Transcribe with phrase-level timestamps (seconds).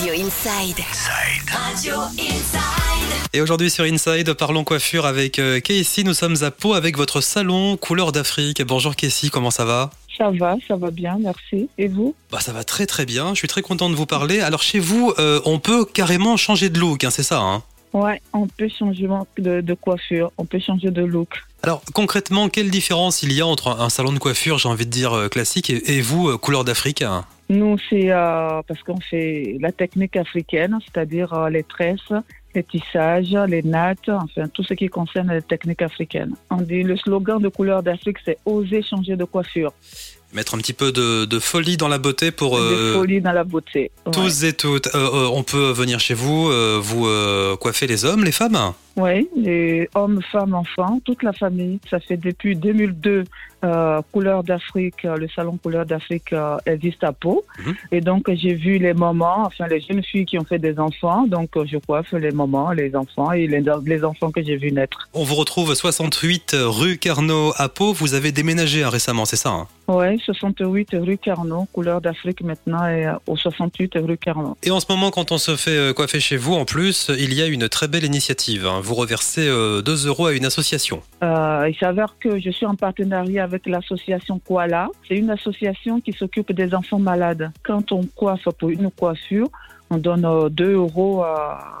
[0.00, 0.78] Radio Inside.
[1.46, 3.12] Radio Inside.
[3.34, 6.04] Et aujourd'hui sur Inside, parlons coiffure avec euh, Casey.
[6.04, 8.62] Nous sommes à Pau avec votre salon Couleur d'Afrique.
[8.62, 9.90] Bonjour Casey, comment ça va?
[10.16, 11.68] Ça va, ça va bien, merci.
[11.76, 12.14] Et vous?
[12.30, 14.40] Bah, Ça va très très bien, je suis très content de vous parler.
[14.40, 17.62] Alors chez vous, euh, on peut carrément changer de look, hein, c'est ça hein?
[17.92, 21.42] Ouais, on peut changer de, de coiffure, on peut changer de look.
[21.62, 24.90] Alors concrètement, quelle différence il y a entre un salon de coiffure, j'ai envie de
[24.90, 27.04] dire euh, classique, et, et vous, couleur d'Afrique?
[27.50, 32.12] Nous, c'est euh, parce qu'on fait la technique africaine, c'est-à-dire euh, les tresses,
[32.54, 36.36] les tissages, les nattes, enfin tout ce qui concerne la technique africaine.
[36.48, 39.72] On dit le slogan de couleur d'Afrique, c'est oser changer de coiffure.
[40.32, 43.32] Mettre un petit peu de, de folie dans la beauté pour De euh, folie dans
[43.32, 43.90] la beauté.
[44.06, 44.12] Ouais.
[44.12, 44.86] tous et toutes.
[44.94, 47.08] Euh, euh, on peut venir chez vous, vous
[47.58, 51.80] coiffer les hommes, les femmes Oui, les hommes, femmes, enfants, toute la famille.
[51.90, 53.24] Ça fait depuis 2002,
[53.64, 56.34] euh, Couleur d'Afrique, le salon Couleur d'Afrique
[56.64, 57.44] existe à Pau.
[57.58, 57.74] Mhm.
[57.90, 61.26] Et donc, j'ai vu les mamans, enfin les jeunes filles qui ont fait des enfants.
[61.26, 65.08] Donc, je coiffe les mamans, les enfants et les, les enfants que j'ai vu naître.
[65.12, 67.92] On vous retrouve 68 rue Carnot à Pau.
[67.92, 69.66] Vous avez déménagé hein, récemment, c'est ça hein?
[69.88, 74.56] Oui, 68 rue Carnot, Couleur d'Afrique maintenant est euh, au 68 rue Carnot.
[74.62, 77.34] Et en ce moment, quand on se fait euh, coiffer chez vous, en plus, il
[77.34, 78.66] y a une très belle initiative.
[78.66, 78.80] hein.
[78.82, 81.02] Vous reversez euh, 2 euros à une association.
[81.22, 84.88] Euh, il s'avère que je suis en partenariat avec l'association Koala.
[85.08, 87.50] C'est une association qui s'occupe des enfants malades.
[87.62, 89.48] Quand on coiffe pour une coiffure,
[89.90, 91.79] on donne euh, 2 euros à,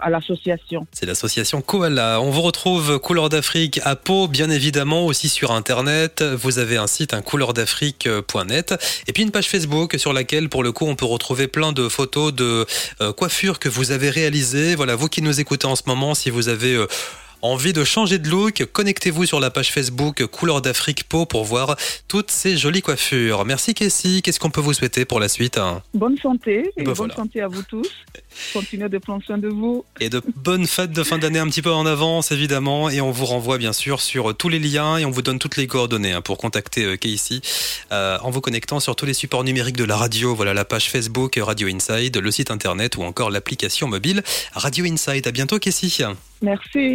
[0.00, 0.86] à l'association.
[0.92, 2.20] C'est l'association Koala.
[2.20, 6.22] On vous retrouve Couleur d'Afrique à Pau, bien évidemment, aussi sur Internet.
[6.22, 8.74] Vous avez un site, un couleurdafrique.net,
[9.06, 11.88] et puis une page Facebook sur laquelle, pour le coup, on peut retrouver plein de
[11.88, 12.66] photos de
[13.00, 14.74] euh, coiffures que vous avez réalisées.
[14.74, 16.86] Voilà, vous qui nous écoutez en ce moment, si vous avez euh,
[17.42, 21.76] envie de changer de look, connectez-vous sur la page Facebook Couleur d'Afrique Pau pour voir
[22.08, 23.44] toutes ces jolies coiffures.
[23.44, 24.20] Merci Casey.
[24.22, 25.82] Qu'est-ce qu'on peut vous souhaiter pour la suite hein?
[25.94, 27.14] Bonne santé et Ben bonne voilà.
[27.14, 27.88] santé à vous tous.
[28.52, 29.84] Continuez de prendre soin de vous.
[30.00, 32.90] Et de bonnes fêtes de fin d'année un petit peu en avance, évidemment.
[32.90, 35.56] Et on vous renvoie bien sûr sur tous les liens et on vous donne toutes
[35.56, 37.40] les coordonnées hein, pour contacter euh, Casey
[37.92, 40.34] euh, en vous connectant sur tous les supports numériques de la radio.
[40.34, 44.22] Voilà la page Facebook Radio Inside, le site internet ou encore l'application mobile
[44.52, 45.26] Radio Inside.
[45.26, 45.86] À bientôt, Casey.
[46.42, 46.94] Merci.